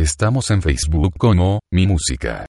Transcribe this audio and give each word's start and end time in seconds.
Estamos 0.00 0.50
en 0.50 0.62
Facebook 0.62 1.12
como 1.18 1.60
Mi 1.70 1.86
Música. 1.86 2.46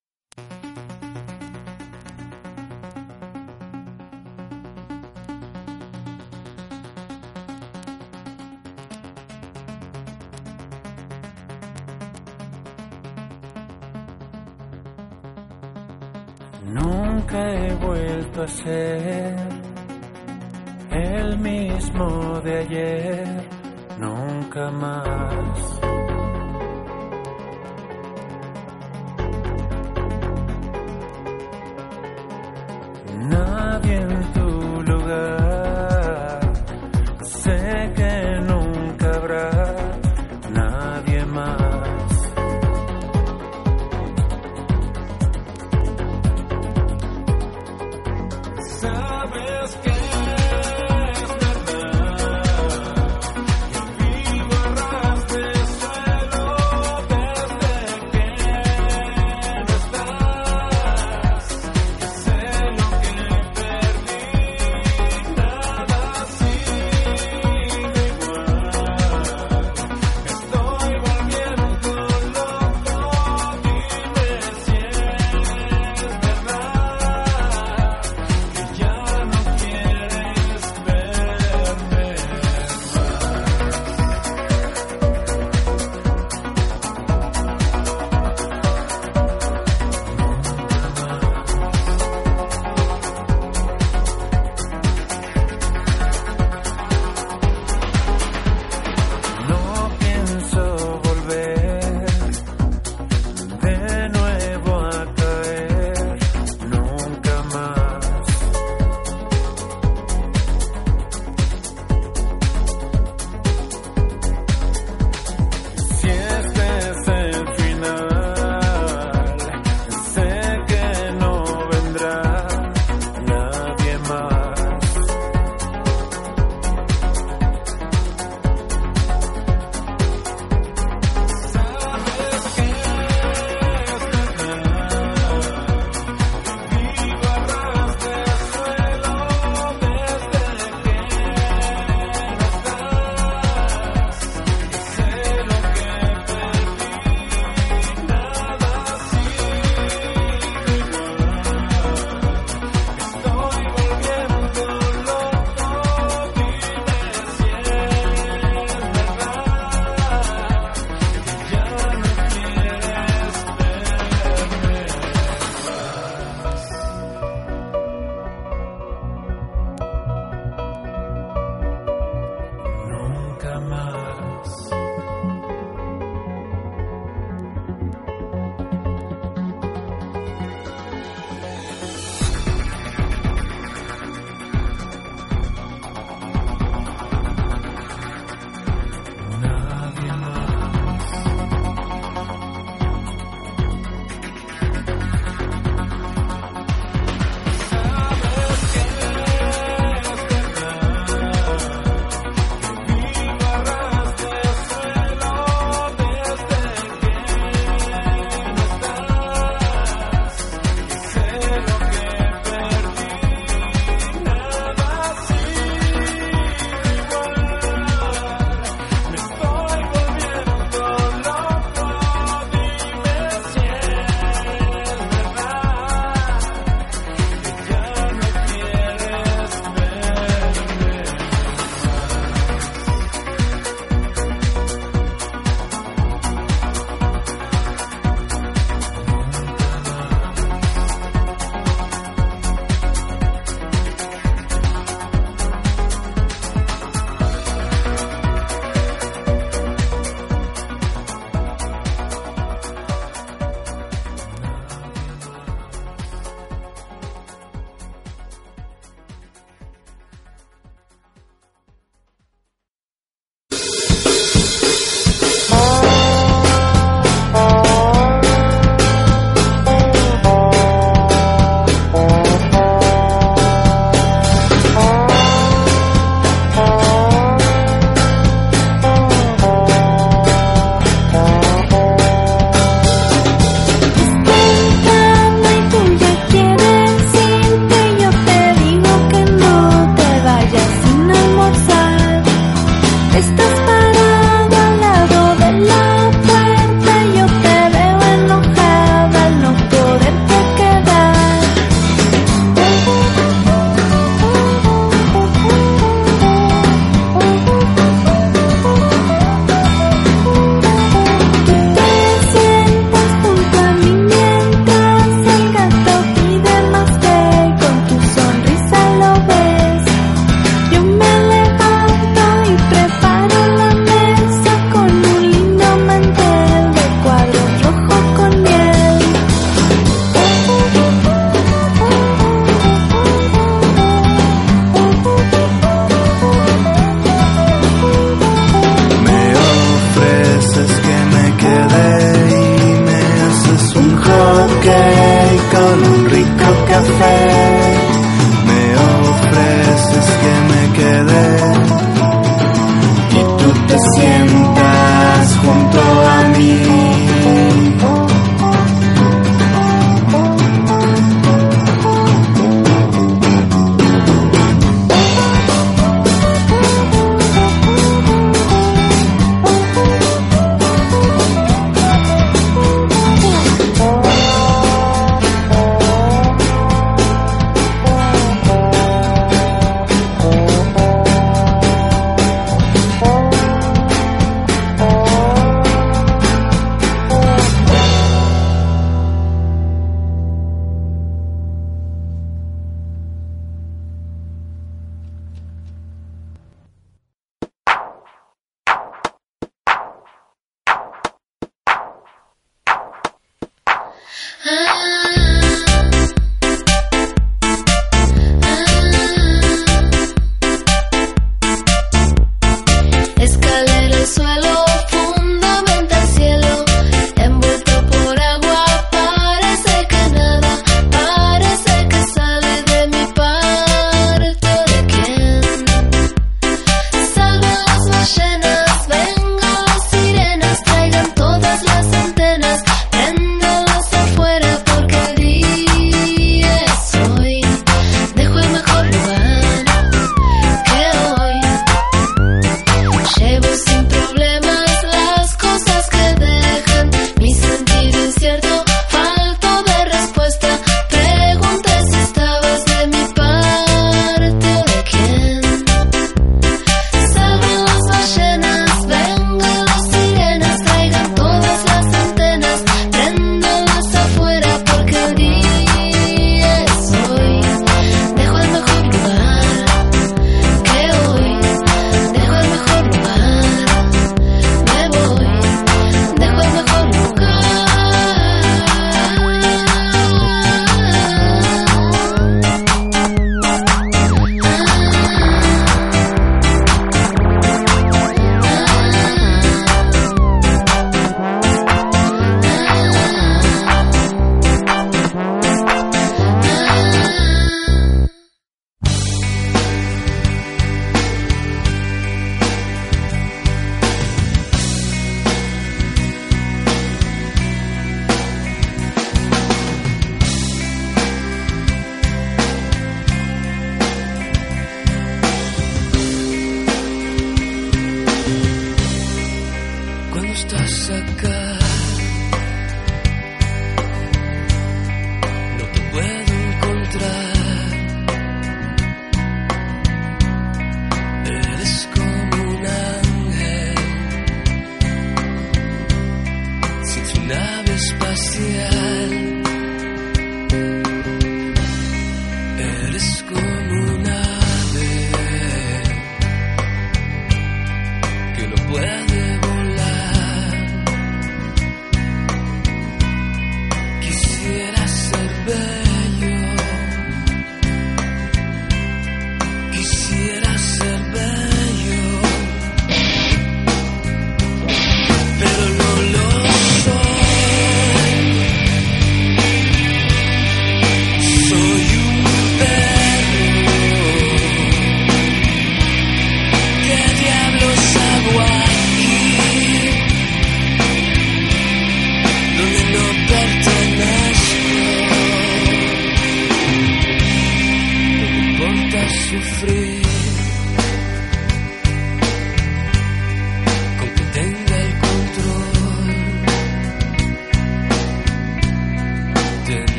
Nunca 16.64 17.54
he 17.54 17.76
vuelto 17.76 18.44
a 18.44 18.48
ser 18.48 19.36
el 20.90 21.38
mismo 21.38 22.40
de 22.46 22.60
ayer, 22.60 23.50
nunca 24.00 24.72
más. 24.72 25.01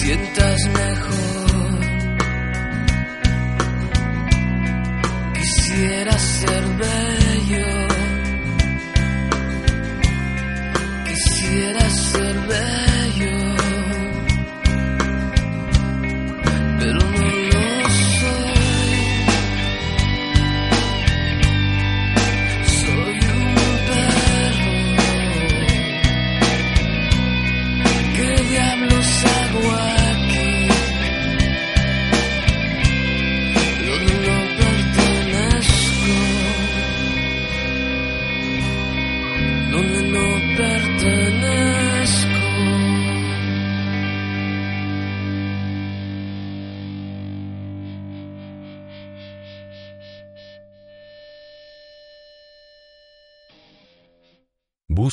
sientas 0.00 0.66
mejor. 0.68 1.47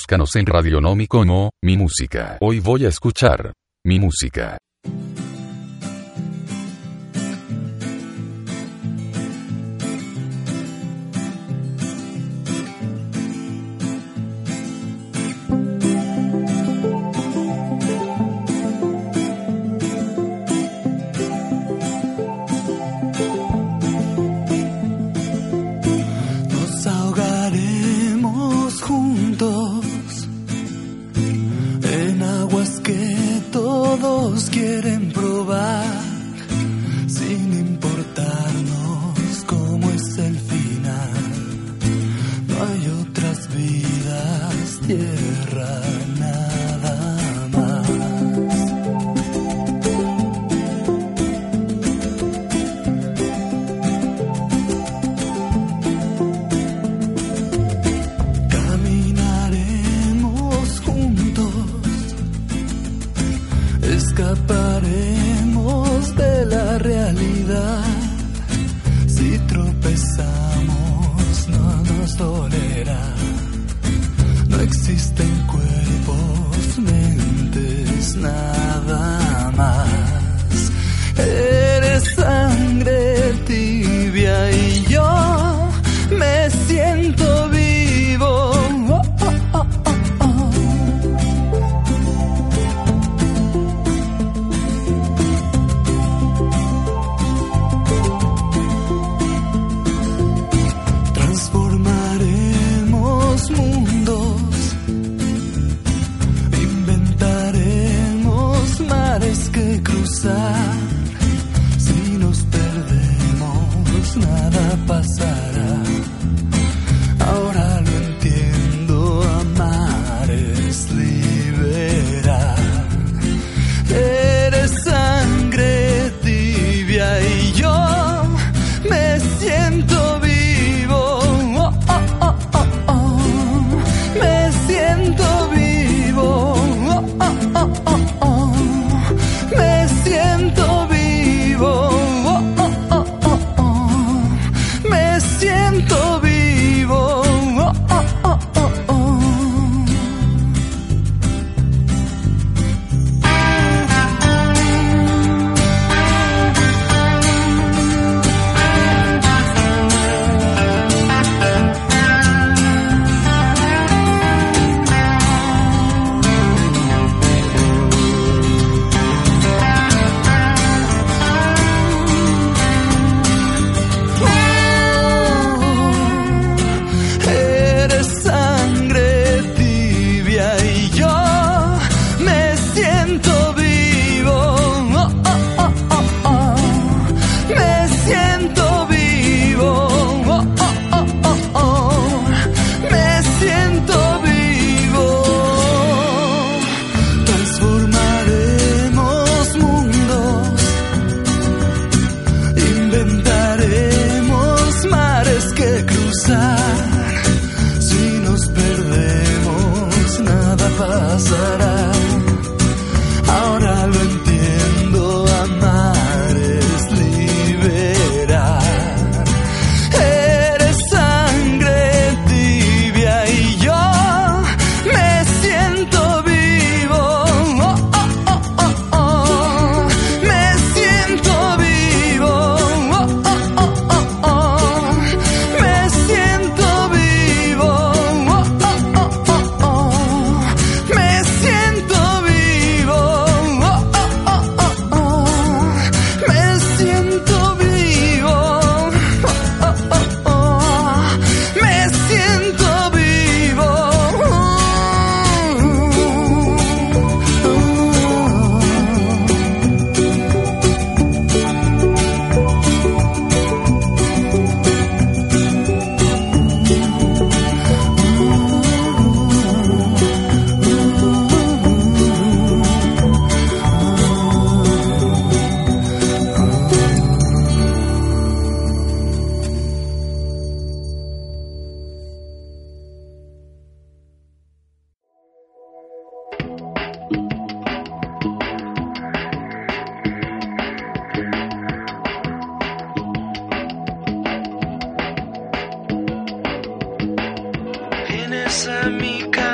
búscanos 0.05 0.35
en 0.35 0.45
Radionomi 0.45 1.07
como 1.07 1.49
Mi 1.63 1.77
Música. 1.77 2.37
Hoy 2.39 2.59
voy 2.59 2.85
a 2.85 2.89
escuchar 2.89 3.53
Mi 3.83 3.99
Música. 3.99 4.59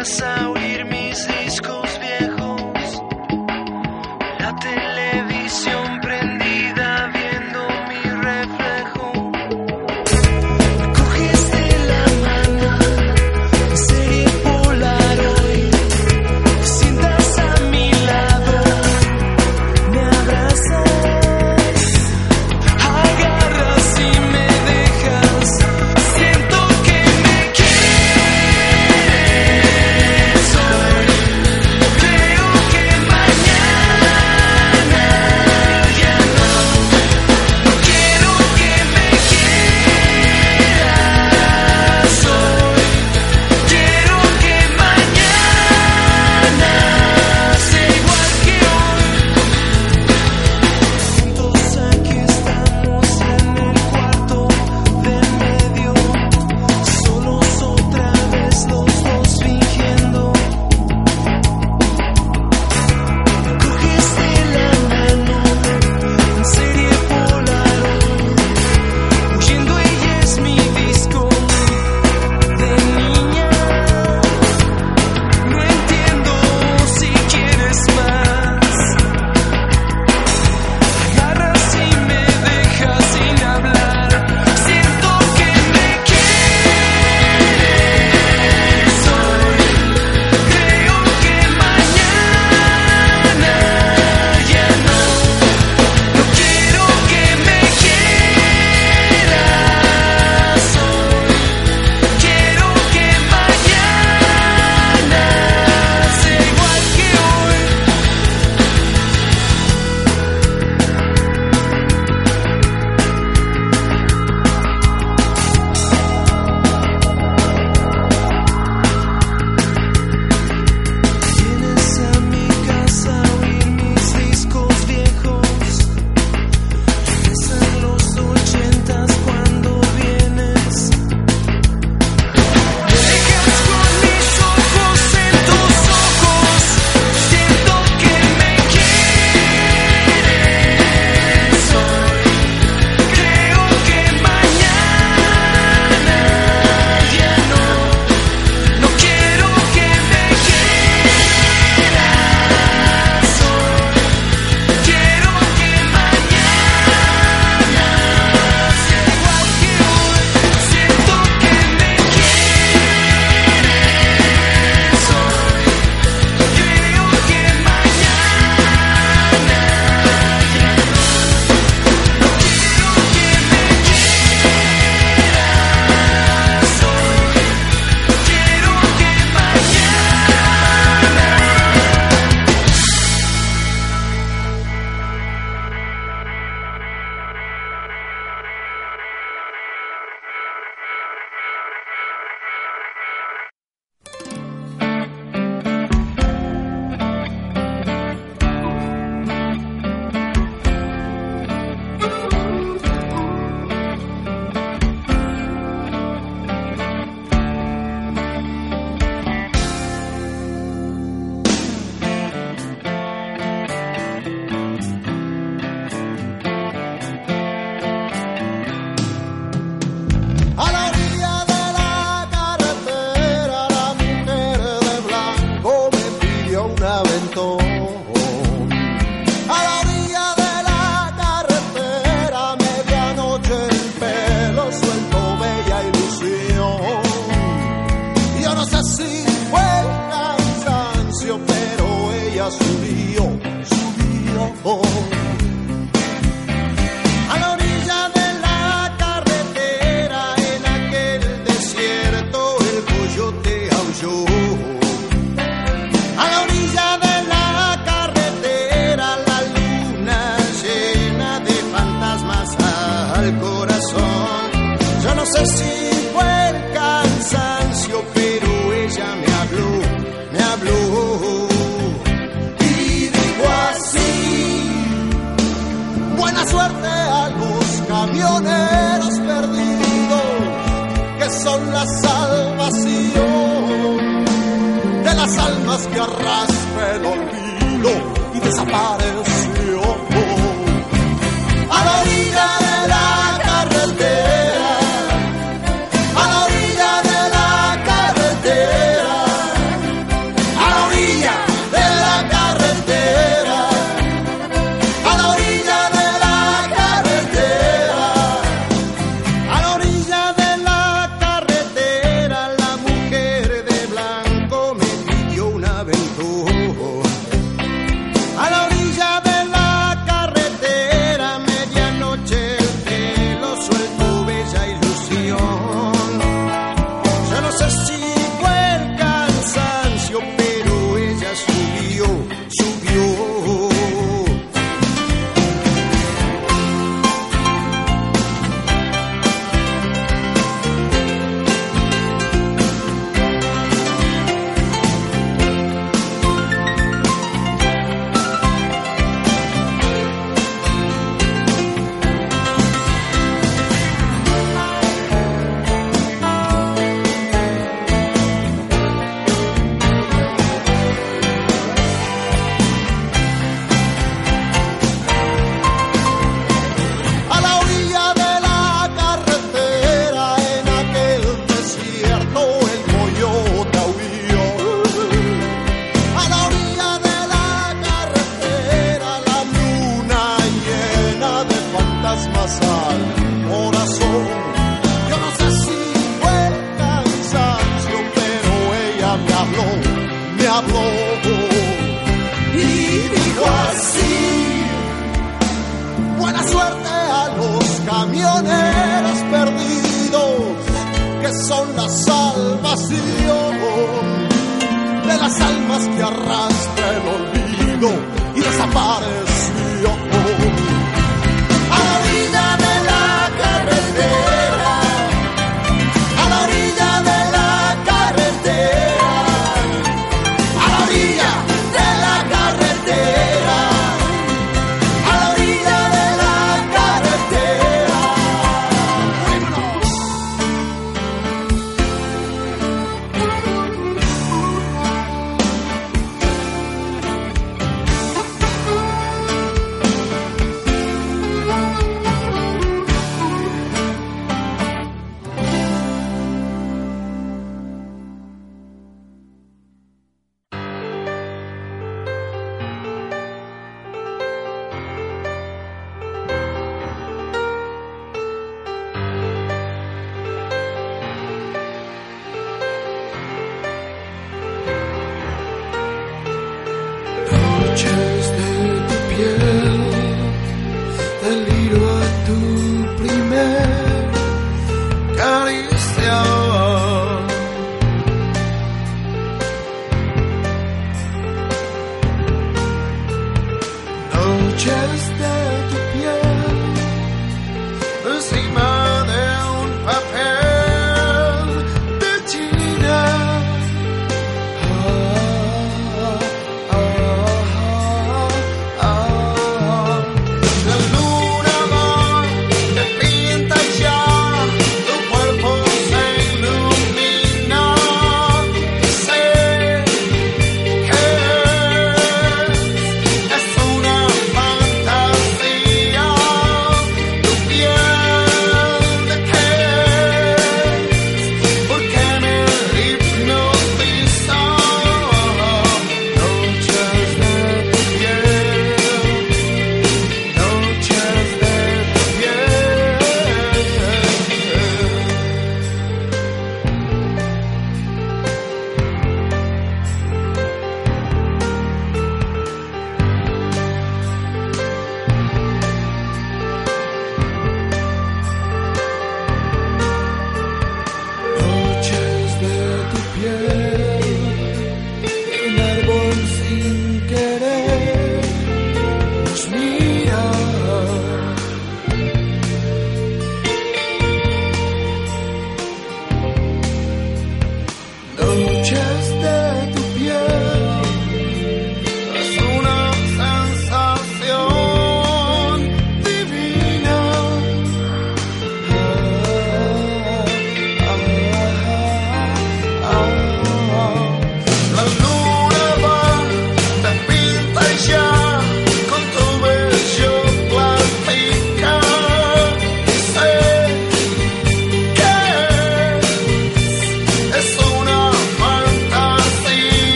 Mi 0.00 0.04
casa 0.04 0.49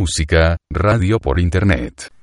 música, 0.00 0.56
radio 0.72 1.20
por 1.20 1.38
Internet. 1.38 2.19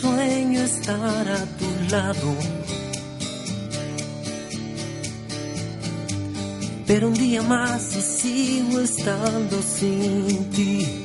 sueño 0.00 0.60
estar 0.62 1.28
a 1.28 1.44
tu 1.58 1.90
lado. 1.90 2.34
Pero 6.86 7.08
un 7.08 7.14
día 7.14 7.42
más 7.42 7.96
y 7.96 8.00
sigo 8.00 8.80
estando 8.80 9.62
sin 9.62 10.50
ti. 10.50 11.04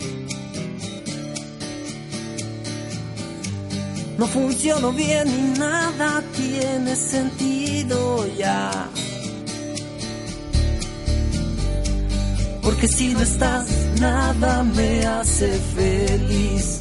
No 4.18 4.26
funciono 4.28 4.92
bien 4.94 5.28
y 5.28 5.60
nada 5.60 6.24
tiene 6.36 6.96
sentido 6.96 8.28
ya. 8.38 8.90
Porque 12.62 12.88
si 12.88 13.14
no 13.14 13.22
estás, 13.22 13.68
nada 14.00 14.64
me 14.64 15.06
hace 15.06 15.50
feliz. 15.76 16.81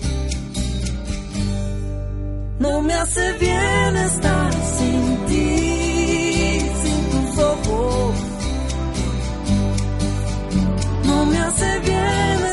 No 2.61 2.83
me 2.83 2.93
hace 2.93 3.33
bien 3.39 3.97
estar 3.97 4.53
sin 4.53 5.27
ti, 5.29 6.61
sin 6.83 7.11
tus 7.11 7.39
ojos. 7.39 8.15
No 11.07 11.25
me 11.25 11.39
hace 11.39 11.79
bien 11.81 12.50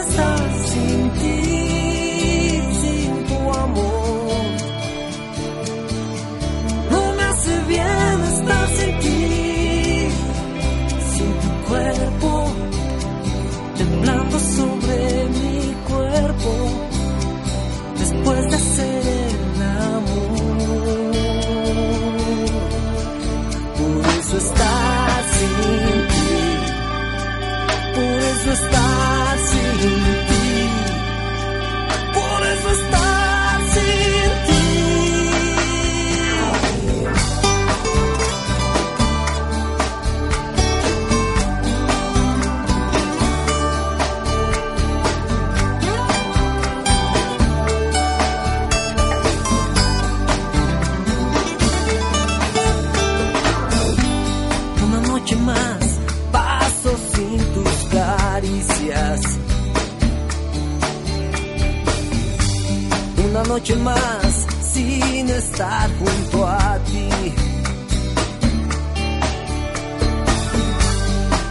noche 63.57 63.75
más 63.77 64.45
sin 64.61 65.29
estar 65.29 65.89
junto 65.97 66.47
a 66.47 66.77
ti. 66.85 67.33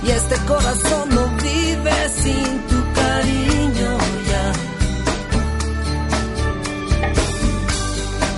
Y 0.05 0.11
este 0.11 0.37
corazón 0.47 1.09
no 1.11 1.27
vive 1.43 2.09
sin 2.23 2.61
tu 2.71 2.79
cariño 3.01 3.91
ya. 4.31 4.53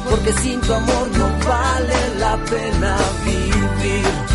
Porque 0.09 0.33
sin 0.33 0.61
tu 0.63 0.73
amor 0.73 1.09
no 1.19 1.29
vale 1.47 2.01
la 2.19 2.37
pena 2.51 2.97
vivir. 3.27 4.28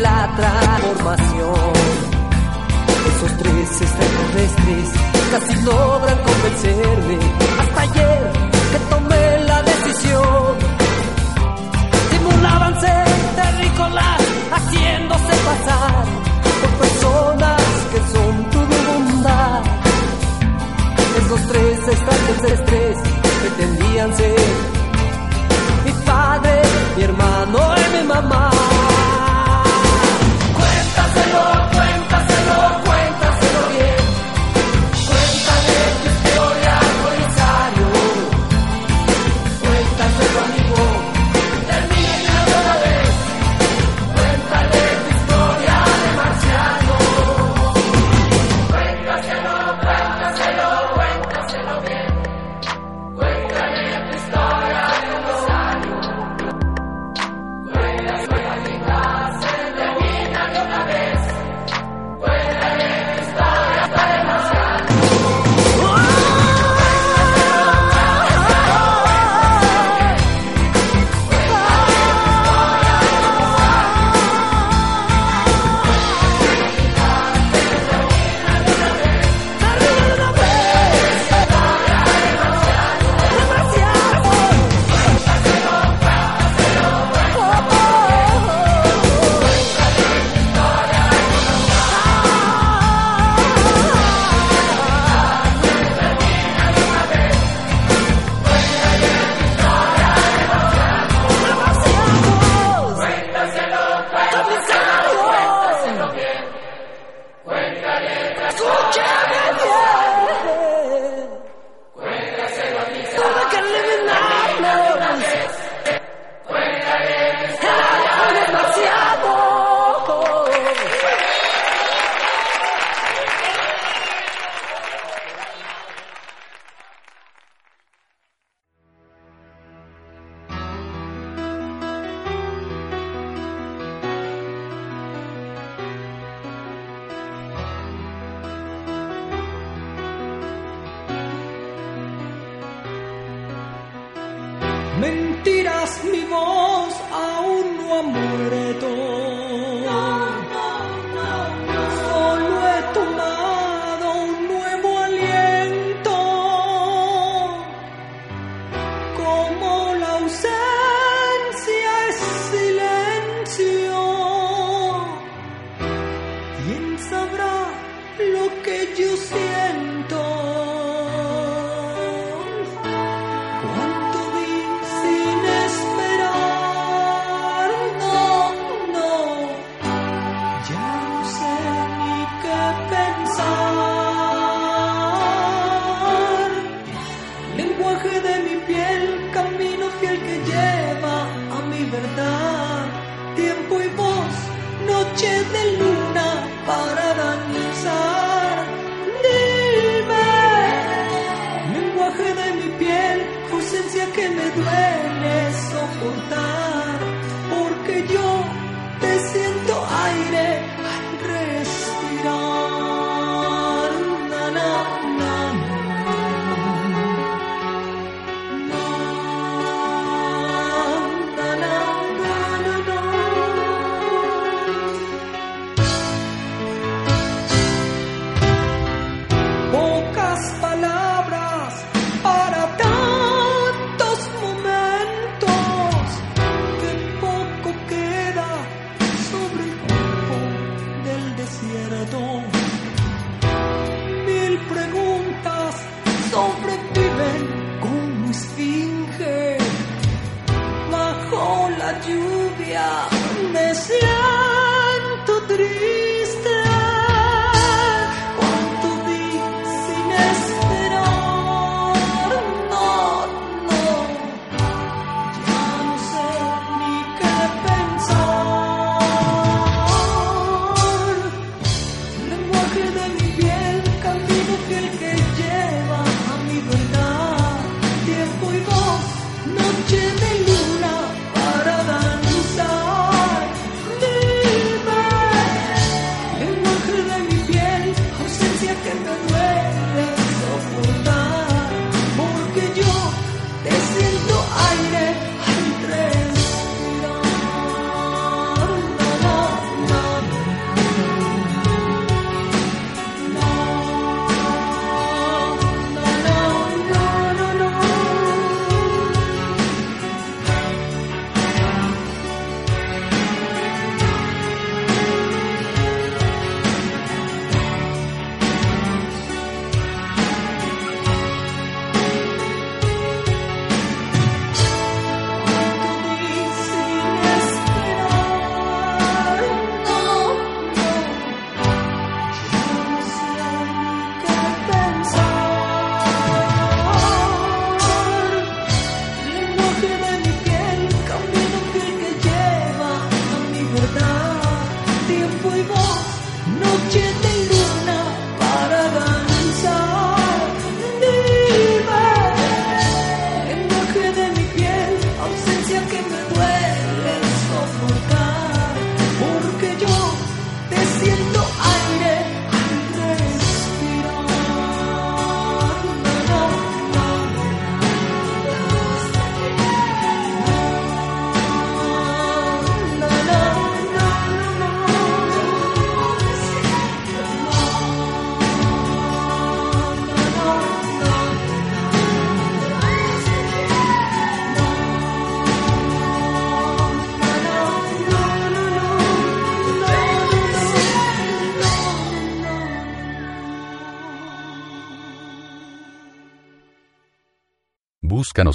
la 0.00 0.28
transformación. 0.36 1.72
Esos 3.10 3.36
tres 3.38 3.80
extraterrestres 3.82 4.88
casi 5.30 5.62
logran 5.62 6.18
convencerme 6.18 7.18
hasta 7.60 7.80
ayer 7.82 8.32
que 8.72 8.78
tomé 8.90 9.44
la 9.44 9.62
decisión. 9.62 10.56
Simulaban 12.10 12.80
ser 12.80 13.06
terrícolas 13.36 14.20
haciéndose 14.52 15.32
pasar 15.48 16.04
por 16.60 16.70
personas 16.86 17.62
que 17.92 18.00
son 18.12 18.50
tu 18.50 18.58
bondad. 18.58 19.62
Esos 21.24 21.48
tres 21.48 21.88
extraterrestres 21.88 22.96
pretendían 23.40 24.14
ser 24.14 24.40
mi 25.84 25.92
padre, 26.04 26.62
mi 26.96 27.02
hermano 27.04 27.58
y 27.76 27.96
mi 27.96 28.08
mamá. 28.08 28.75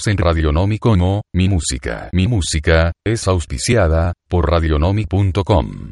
En 0.07 0.17
Radionomi 0.17 0.77
como, 0.77 1.23
mi 1.33 1.47
música. 1.47 2.09
Mi 2.11 2.27
música, 2.27 2.91
es 3.05 3.27
auspiciada, 3.27 4.13
por 4.27 4.49
radionomi.com. 4.49 5.91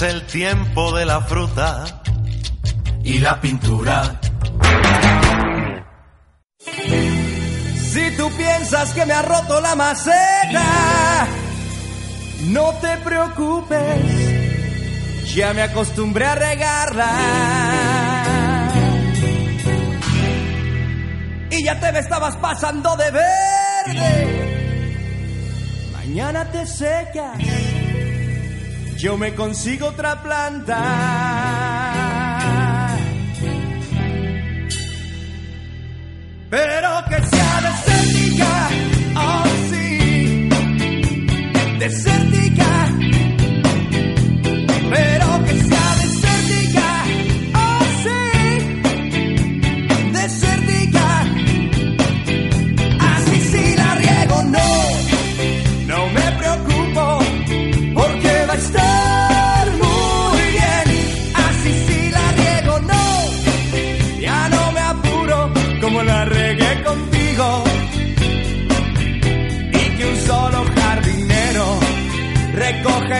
es 0.00 0.14
el 0.14 0.26
tiempo 0.26 0.96
de 0.96 1.04
la 1.04 1.20
fruta 1.20 1.84
y 3.02 3.18
la 3.18 3.40
pintura. 3.40 4.20
Si 7.92 8.16
tú 8.16 8.30
piensas 8.36 8.92
que 8.92 9.04
me 9.04 9.12
ha 9.12 9.22
roto 9.22 9.60
la 9.60 9.74
maceta, 9.74 11.26
no 12.44 12.72
te 12.80 12.96
preocupes, 12.98 15.34
ya 15.34 15.52
me 15.52 15.62
acostumbré 15.62 16.26
a 16.26 16.34
regarla. 16.34 17.10
Y 21.50 21.64
ya 21.64 21.78
te 21.78 21.92
me 21.92 21.98
estabas 21.98 22.36
pasando 22.36 22.96
de 22.96 23.10
verde, 23.10 24.40
mañana 25.92 26.50
te 26.50 26.66
secas 26.66 27.59
yo 29.00 29.16
me 29.16 29.34
consigo 29.34 29.88
otra 29.88 30.22
planta. 30.22 30.76
Pero 36.50 37.04
que 37.08 37.16
sea 37.26 37.60
decéntica, 37.62 38.68
oh 39.16 39.44
sí, 39.70 40.48
decéntica. 41.78 42.19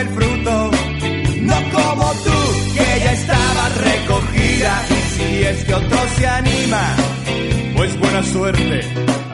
el 0.01 0.09
fruto, 0.09 0.71
no 1.41 1.55
como 1.71 2.11
tú, 2.25 2.39
que 2.75 2.99
ya 3.03 3.13
estaba 3.13 3.69
recogida. 3.69 4.85
Y 4.89 5.01
si 5.15 5.43
es 5.43 5.65
que 5.65 5.73
otro 5.73 5.99
se 6.17 6.27
anima, 6.27 6.95
pues 7.75 7.99
buena 7.99 8.23
suerte, 8.23 8.81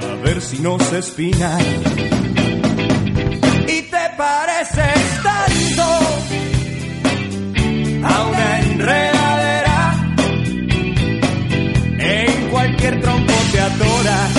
a 0.02 0.16
ver 0.24 0.42
si 0.42 0.60
no 0.60 0.78
se 0.80 1.00
espina. 1.00 1.58
Y 3.68 3.82
te 3.82 4.06
pareces 4.18 5.04
tanto 5.24 5.88
a 8.04 8.28
una 8.28 8.60
enredadera, 8.60 9.96
en 12.00 12.50
cualquier 12.50 13.02
tronco 13.02 13.34
te 13.52 13.60
atoras 13.62 14.32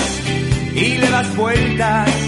y 0.74 0.98
le 0.98 1.10
das 1.10 1.36
vueltas 1.36 2.27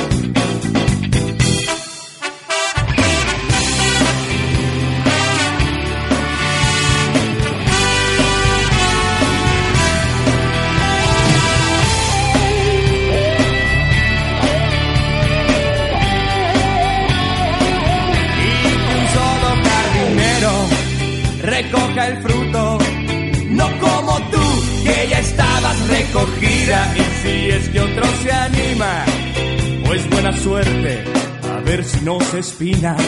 espinas 32.33 33.01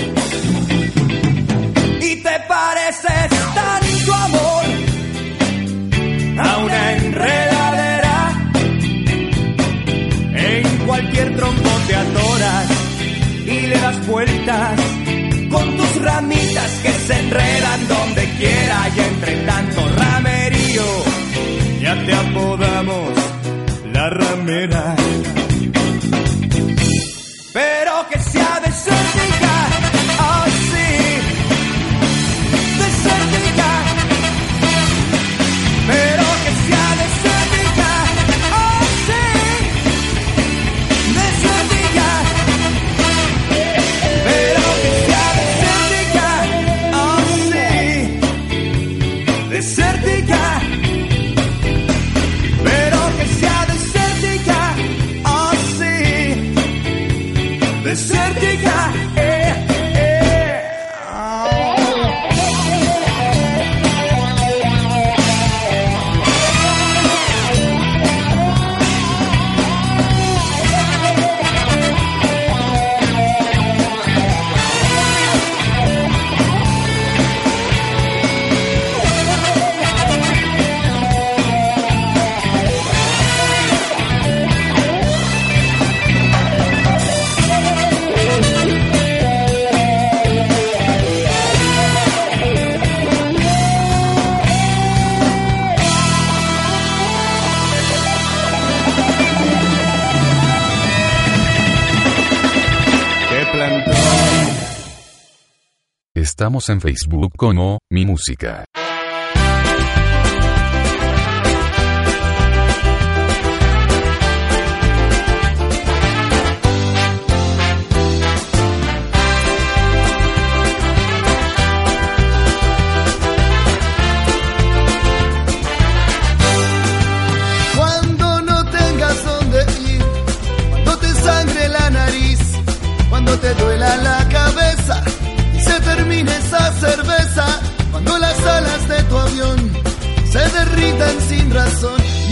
en 106.70 106.82
Facebook 106.82 107.34
como 107.38 107.80
Mi 107.90 108.06
Música. 108.06 108.66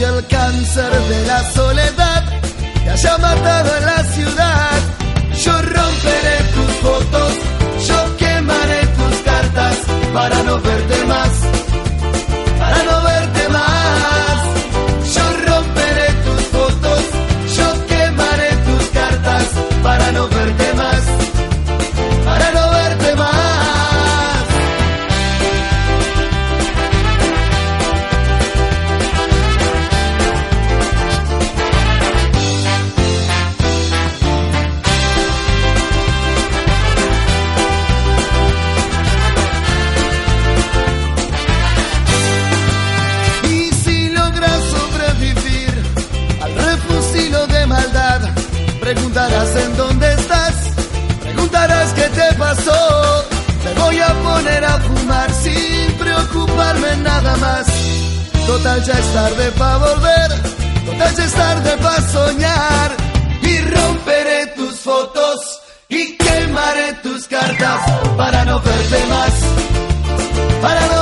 y 0.02 0.04
el 0.04 0.26
cáncer 0.26 0.92
de 1.10 1.28
la 1.28 1.52
soledad 1.52 2.24
que 2.84 2.90
haya 2.90 3.18
matado 3.20 3.72
a 3.72 3.80
la 3.82 4.04
ciudad. 4.06 4.51
Total 58.62 58.84
ya 58.84 58.94
es 58.94 59.14
tarde 59.14 59.52
para 59.58 59.78
volver, 59.78 60.30
total 60.86 61.16
ya 61.16 61.26
es 61.26 61.34
tarde 61.34 61.78
para 61.78 62.02
soñar. 62.10 62.92
Y 63.42 63.58
romperé 63.58 64.48
tus 64.56 64.76
fotos 64.82 65.62
y 65.90 66.16
quemaré 66.16 66.94
tus 67.02 67.28
cartas 67.28 67.82
para 68.16 68.46
no 68.46 68.62
verte 68.62 69.06
más. 69.08 69.34
Para 70.62 70.88
no 70.94 71.01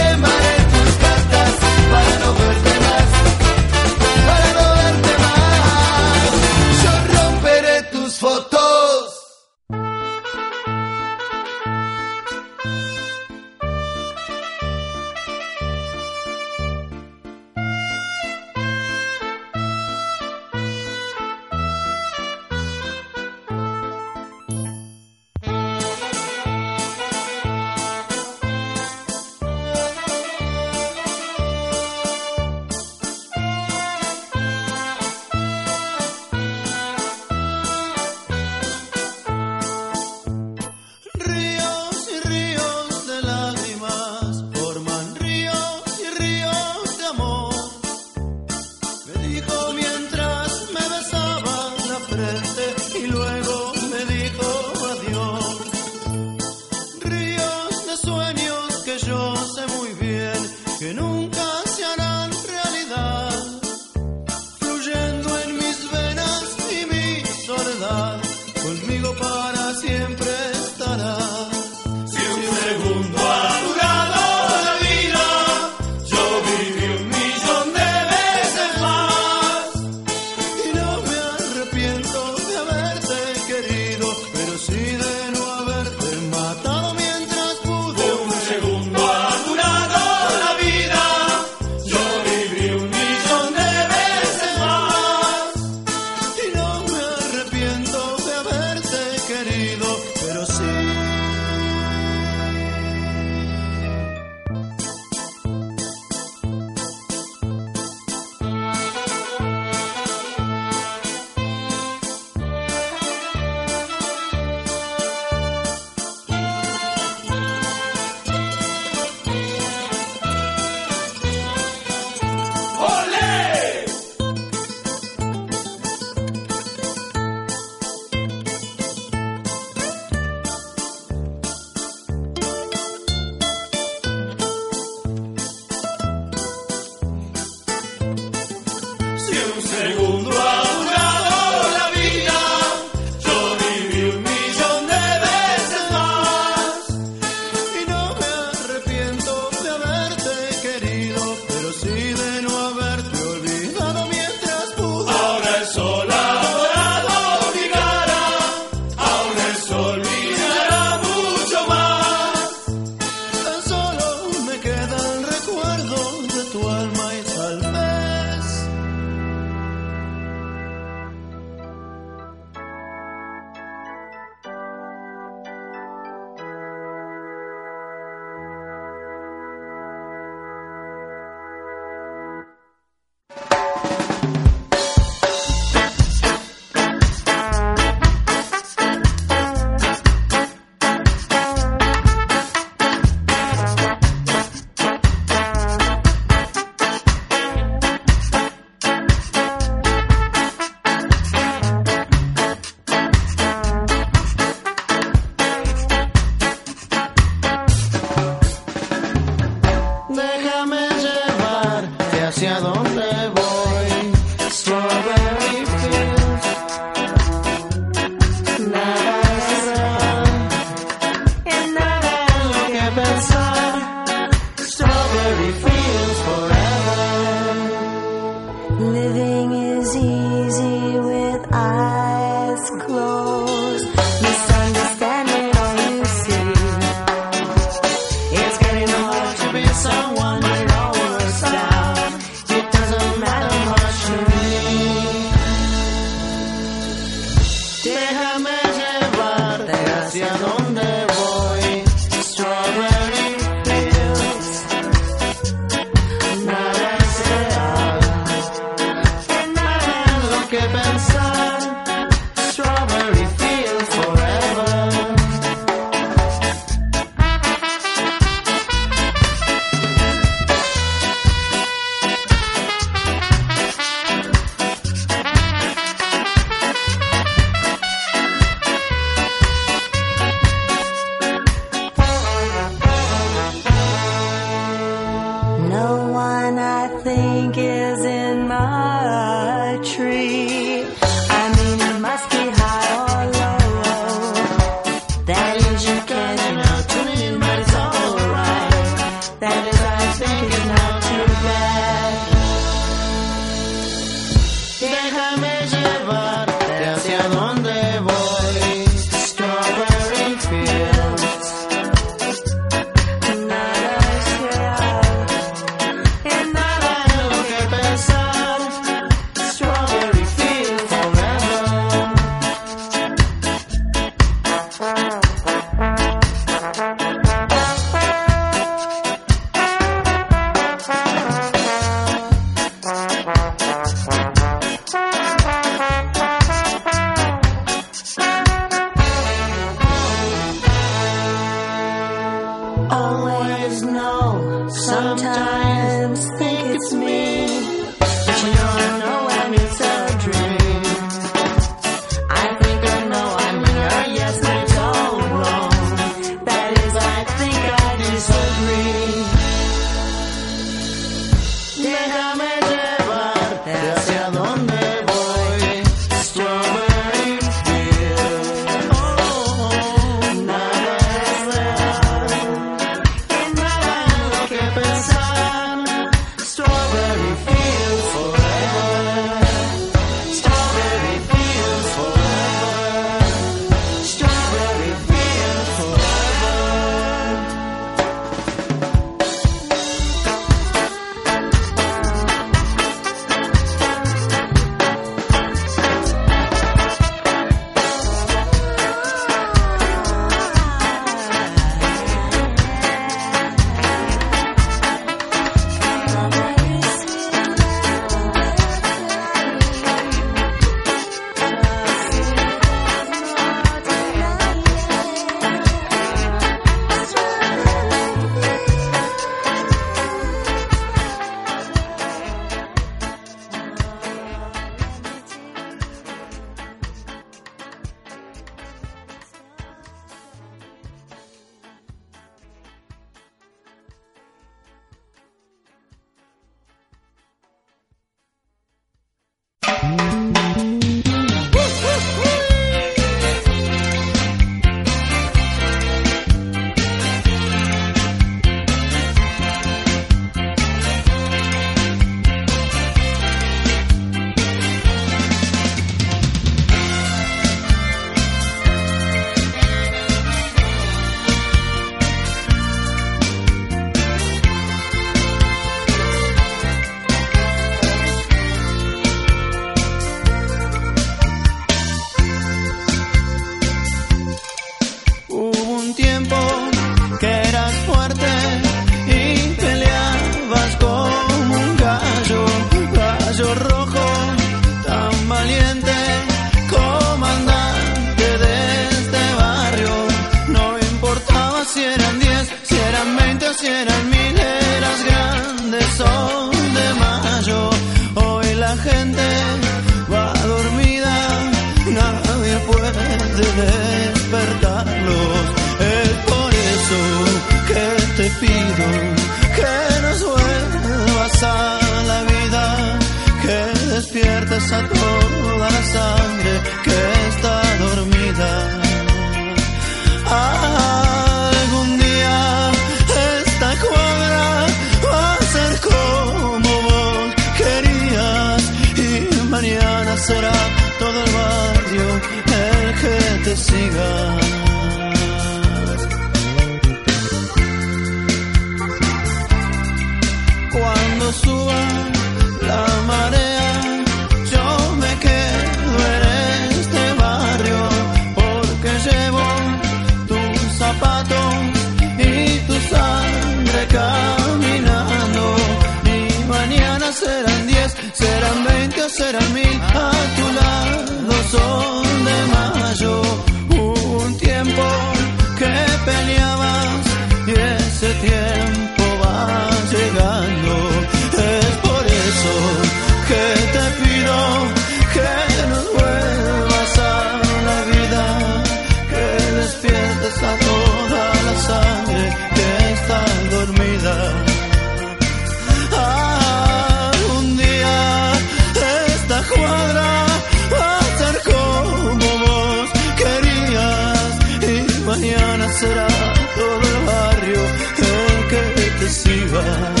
vida. 599.51 600.00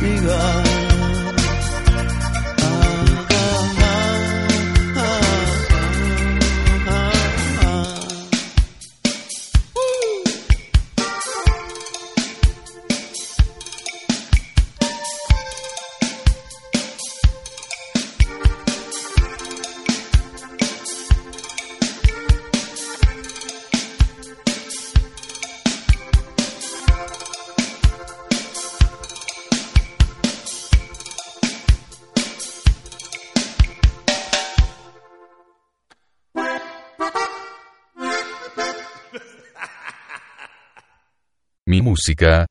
Te 0.00 0.77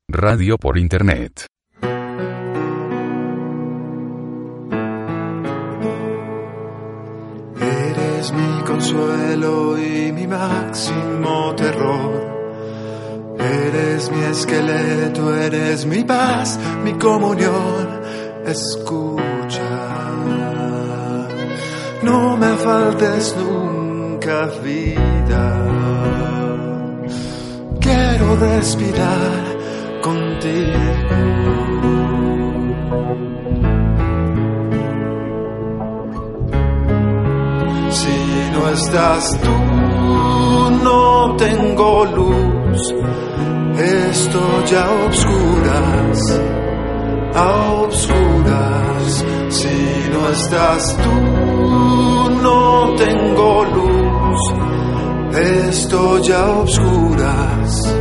radio 0.07 0.57
por 0.57 0.77
internet. 0.77 1.47
Eres 7.59 8.33
mi 8.33 8.63
consuelo 8.65 9.77
y 9.79 10.11
mi 10.11 10.27
máximo 10.27 11.55
terror. 11.55 12.37
Eres 13.39 14.11
mi 14.11 14.23
esqueleto, 14.25 15.35
eres 15.35 15.85
mi 15.87 16.03
paz, 16.03 16.59
mi 16.83 16.93
comunión. 16.93 18.01
Escucha, 18.45 19.63
no 22.03 22.37
me 22.37 22.55
faltes 22.57 23.35
nunca 23.37 24.49
vida. 24.63 25.86
Quiero 27.87 28.35
respirar 28.35 29.43
contigo. 30.01 30.79
Si 37.89 38.51
no 38.51 38.69
estás 38.71 39.39
tú, 39.41 39.55
no 40.83 41.35
tengo 41.37 42.05
luz. 42.17 42.93
Estoy 43.79 44.75
a 44.75 45.05
obscuras, 45.05 46.41
a 47.35 47.71
obscuras. 47.83 49.25
Si 49.47 50.09
no 50.11 50.29
estás 50.29 50.97
tú, 50.97 52.31
no 52.43 52.95
tengo 52.97 53.63
luz. 53.63 54.66
Estoy 55.39 56.31
a 56.31 56.45
obscuras, 56.61 57.95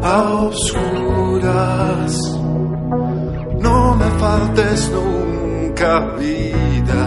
a 0.00 0.22
obscuras. 0.44 2.12
No 3.58 3.96
me 3.96 4.08
faltes 4.20 4.92
nunca 4.92 6.14
vida. 6.16 7.02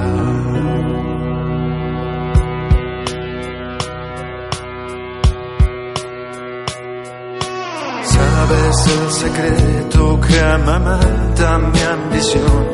Sabes 8.03 8.87
el 8.87 9.09
secreto 9.09 10.19
que 10.19 10.39
amamanta 10.41 11.59
mi 11.59 11.79
ambición. 11.79 12.67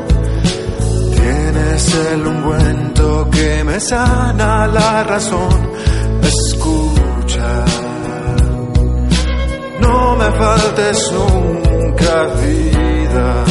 Tienes 1.13 1.95
el 2.11 2.25
ungüento 2.25 3.29
que 3.29 3.63
me 3.63 3.79
sana 3.79 4.65
la 4.65 5.03
razón. 5.03 5.75
Escucha, 6.25 7.65
no 9.79 10.15
me 10.15 10.31
faltes 10.31 11.11
nunca 11.11 12.25
vida. 12.41 13.43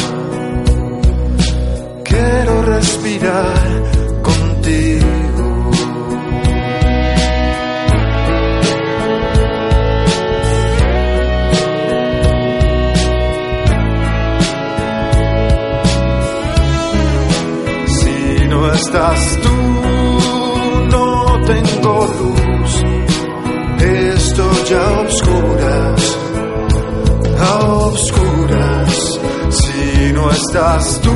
Quiero 2.05 2.63
respirar 2.63 3.83
contigo. 4.23 5.71
Si 17.87 18.49
no 18.49 18.73
estás 18.73 19.39
tú, 19.43 19.57
no 20.91 21.41
tengo 21.47 22.07
luz. 22.19 22.44
A 24.75 25.01
obscuras, 25.03 26.19
a 27.39 27.59
obscuras. 27.87 29.21
Si 29.51 30.13
no 30.13 30.31
estás 30.31 31.01
tú, 31.01 31.15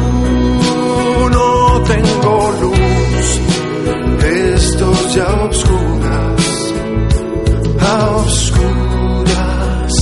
no 1.31 1.83
tengo 1.83 2.53
luz. 2.63 3.41
Estoy 4.55 5.21
a 5.21 5.45
obscuras, 5.45 6.75
a 7.81 8.11
obscuras. 8.23 9.93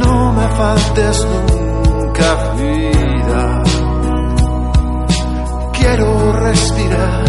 No 0.00 0.32
me 0.32 0.48
faltes 0.56 1.26
nunca 1.26 2.54
vida. 2.56 3.62
Quiero 5.72 6.32
respirar 6.32 7.27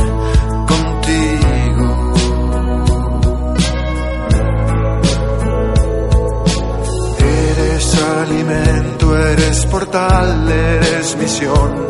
eres 9.32 9.66
portal, 9.66 10.50
eres 10.50 11.16
misión. 11.18 11.88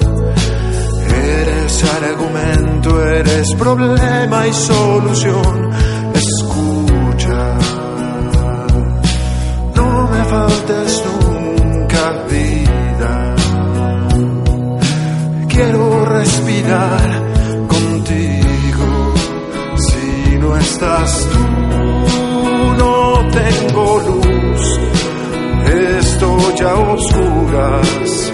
Eres 1.07 1.83
argumento, 1.83 3.05
eres 3.05 3.53
problema 3.55 4.47
y 4.47 4.53
solución. 4.53 5.69
Escucha, 6.13 7.57
no 9.75 10.07
me 10.11 10.23
faltes 10.25 11.03
nunca 11.05 12.03
vida. 12.29 13.35
Quiero 15.47 16.05
respirar 16.05 17.23
contigo. 17.67 19.13
Si 19.77 20.37
no 20.37 20.57
estás 20.57 21.27
tú, 21.31 21.43
no 22.77 23.27
tengo 23.31 23.99
luz. 23.99 24.28
Estoy 25.69 26.65
a 26.65 26.73
oscuras, 26.73 28.33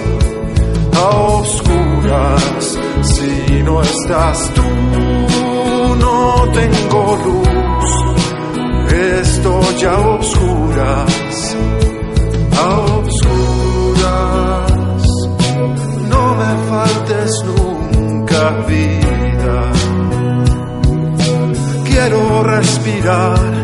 a 0.93 1.09
oscuras. 1.09 2.79
Si 3.01 3.63
no 3.63 3.81
estás 3.81 4.53
tú, 4.53 4.61
no 5.99 6.47
tengo 6.53 7.17
luz. 7.25 7.89
estoy 9.19 9.85
a 9.85 9.99
obscuras, 10.15 11.57
a 12.57 12.69
obscuras. 12.99 14.35
No 16.09 16.35
me 16.35 16.51
faltes 16.69 17.31
nunca 17.43 18.51
vida. 18.69 19.71
Quiero 21.85 22.43
respirar 22.43 23.54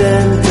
then 0.00 0.49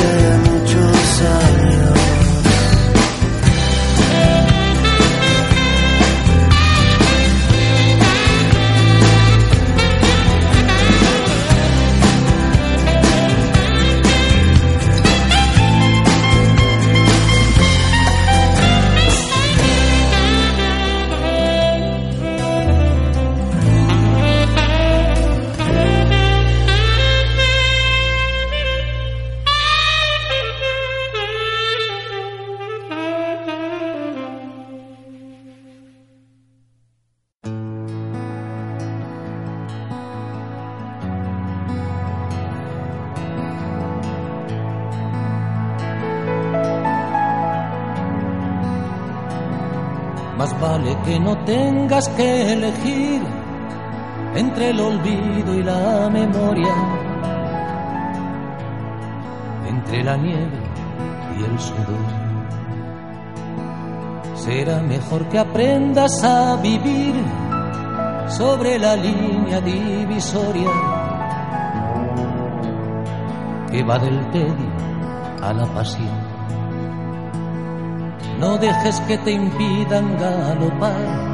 que 52.07 52.53
elegir 52.53 53.21
entre 54.35 54.69
el 54.69 54.79
olvido 54.79 55.53
y 55.53 55.63
la 55.63 56.09
memoria, 56.09 56.73
entre 59.67 60.03
la 60.03 60.15
nieve 60.15 60.61
y 61.37 61.43
el 61.43 61.59
sudor. 61.59 62.29
Será 64.35 64.81
mejor 64.81 65.27
que 65.29 65.39
aprendas 65.39 66.23
a 66.23 66.55
vivir 66.57 67.15
sobre 68.29 68.79
la 68.79 68.95
línea 68.95 69.59
divisoria 69.59 70.69
que 73.71 73.83
va 73.83 73.99
del 73.99 74.31
tedio 74.31 74.71
a 75.41 75.53
la 75.53 75.65
pasión. 75.65 76.29
No 78.39 78.57
dejes 78.57 78.99
que 79.01 79.17
te 79.17 79.31
impidan 79.31 80.17
galopar, 80.17 81.28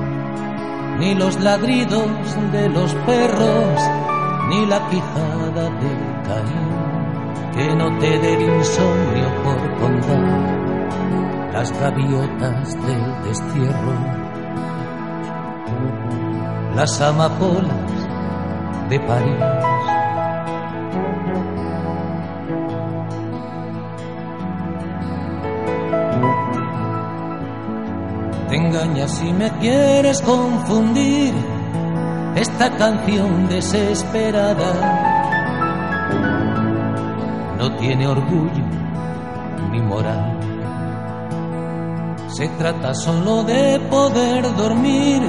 ni 0.99 1.13
los 1.15 1.39
ladridos 1.39 2.07
de 2.51 2.69
los 2.69 2.93
perros, 3.05 3.81
ni 4.49 4.65
la 4.65 4.87
quijada 4.89 5.69
de 5.81 6.21
Caín. 6.27 6.75
que 7.53 7.75
no 7.75 7.97
te 7.99 8.19
dé 8.19 8.33
insomnio 8.33 9.43
por 9.43 9.79
contar 9.79 10.55
las 11.53 11.71
gaviotas 11.79 12.75
del 12.85 13.23
destierro, 13.23 13.95
las 16.75 17.01
amapolas 17.01 18.09
de 18.89 18.99
París. 18.99 19.74
Engañas 28.75 29.11
si 29.17 29.31
me 29.31 29.49
quieres 29.59 30.21
confundir 30.21 31.33
esta 32.35 32.69
canción 32.75 33.47
desesperada. 33.47 34.71
No 37.57 37.71
tiene 37.77 38.07
orgullo 38.07 38.65
ni 39.71 39.79
moral. 39.81 40.39
Se 42.27 42.49
trata 42.49 42.93
solo 42.93 43.43
de 43.43 43.79
poder 43.89 44.43
dormir 44.55 45.21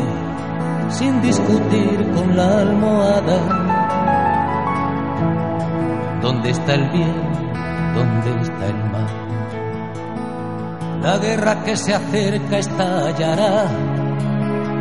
sin 0.89 1.23
discutir 1.23 2.11
con 2.15 2.37
la 2.37 2.63
almohada. 2.63 3.39
¿Dónde 6.21 6.51
está 6.51 6.75
el 6.75 6.91
bien? 6.91 7.15
¿Dónde 7.95 8.43
está 8.43 8.67
el 8.67 8.91
mal? 8.91 8.96
La 11.07 11.19
guerra 11.19 11.63
que 11.63 11.77
se 11.77 11.95
acerca 11.95 12.59
estallará 12.59 13.71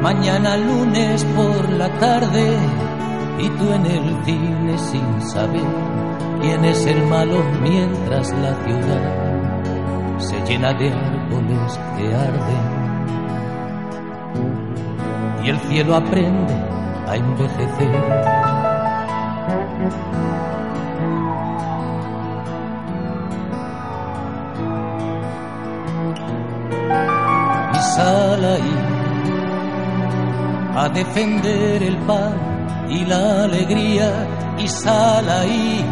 mañana 0.02 0.58
lunes 0.58 1.24
por 1.36 1.70
la 1.70 1.88
tarde 2.00 2.58
y 3.38 3.48
tú 3.50 3.72
en 3.72 3.86
el 3.86 4.26
cine 4.26 4.76
sin 4.76 5.22
saber 5.22 5.62
quién 6.42 6.66
es 6.66 6.84
el 6.88 7.06
malo 7.06 7.44
mientras 7.62 8.32
la 8.42 8.56
ciudad 8.66 10.18
se 10.18 10.42
llena 10.48 10.74
de 10.74 10.92
árboles 10.92 11.80
que 11.96 12.16
arden 12.16 12.66
y 15.44 15.50
el 15.50 15.60
cielo 15.60 15.96
aprende 15.96 16.54
a 17.08 17.18
envejecer. 17.18 18.45
Sal 28.06 28.46
a 30.84 30.90
defender 30.90 31.82
el 31.82 31.98
pan 32.10 32.36
y 32.98 33.00
la 33.12 33.44
alegría 33.46 34.10
y 34.64 34.68
sal 34.68 35.28
ahí 35.28 35.84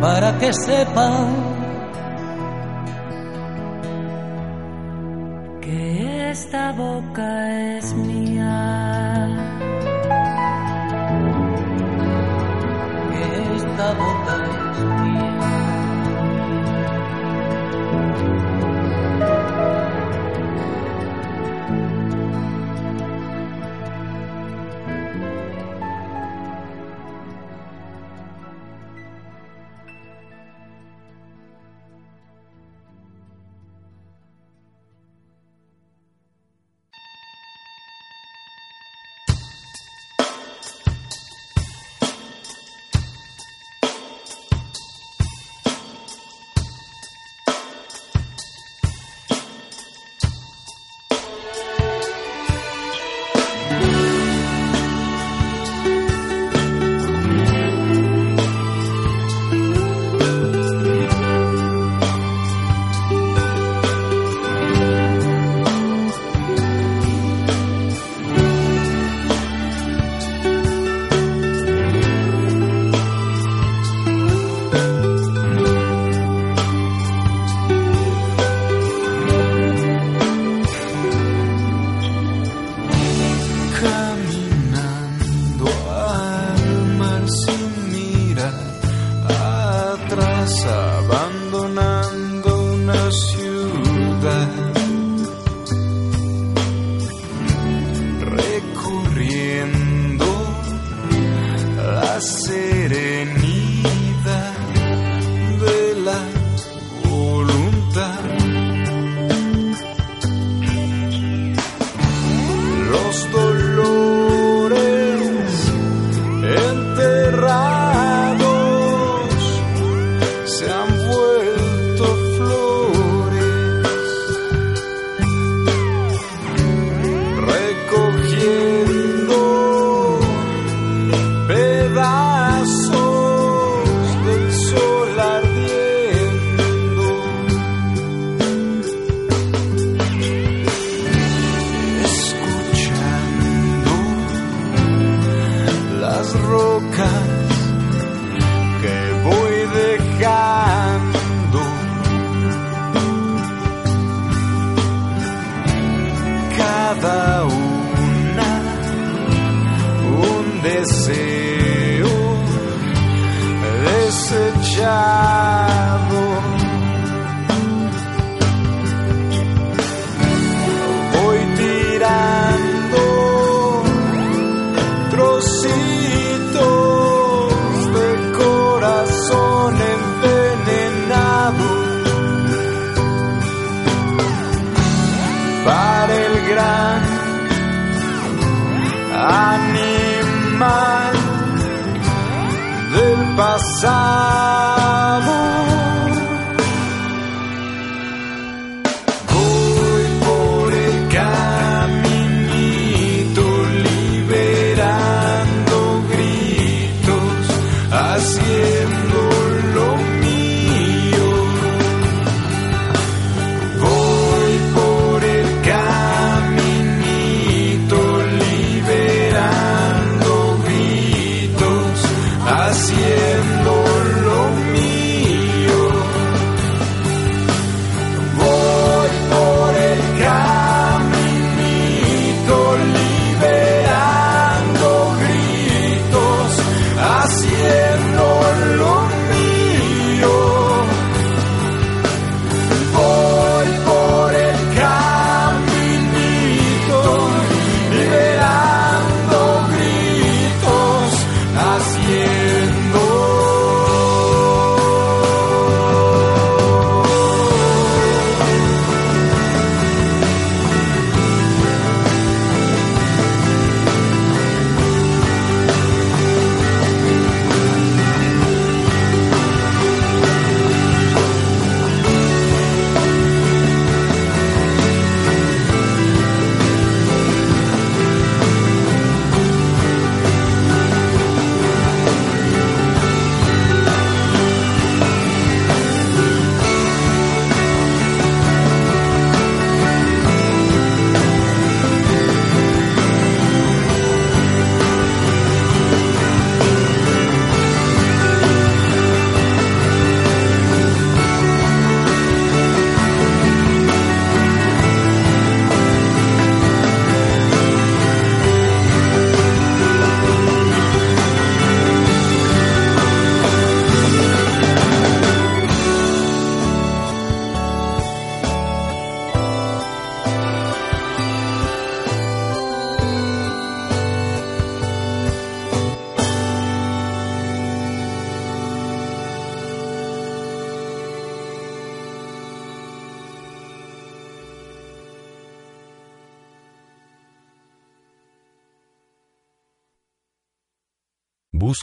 para 0.00 0.38
que 0.38 0.52
sepan 0.52 1.26
que 5.62 6.30
esta 6.30 6.72
boca 6.72 7.28
es 7.76 7.94
mía. 7.94 8.54
que 13.10 13.56
esta 13.56 13.86
boca 14.02 14.65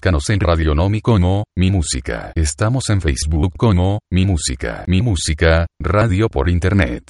Búscanos 0.04 0.30
en 0.32 0.40
Radionomi 0.42 1.00
como 1.00 1.46
Mi 1.56 1.72
Música. 1.72 2.34
Estamos 2.36 2.90
en 2.90 3.00
Facebook 3.00 3.54
como 3.58 4.00
Mi 4.12 4.26
Música. 4.26 4.84
Mi 4.86 5.02
Música, 5.02 5.66
radio 5.80 6.28
por 6.28 6.50
internet. 6.50 7.10